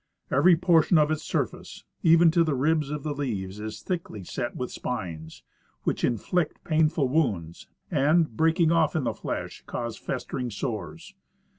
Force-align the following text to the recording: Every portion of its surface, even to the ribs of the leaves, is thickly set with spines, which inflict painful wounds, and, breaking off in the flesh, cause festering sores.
Every 0.31 0.55
portion 0.55 0.97
of 0.97 1.11
its 1.11 1.21
surface, 1.21 1.83
even 2.01 2.31
to 2.31 2.43
the 2.43 2.55
ribs 2.55 2.89
of 2.89 3.03
the 3.03 3.13
leaves, 3.13 3.59
is 3.59 3.83
thickly 3.83 4.23
set 4.23 4.55
with 4.55 4.71
spines, 4.71 5.43
which 5.83 6.03
inflict 6.03 6.63
painful 6.63 7.07
wounds, 7.07 7.67
and, 7.91 8.35
breaking 8.35 8.71
off 8.71 8.95
in 8.95 9.03
the 9.03 9.13
flesh, 9.13 9.61
cause 9.67 9.97
festering 9.97 10.49
sores. 10.49 11.13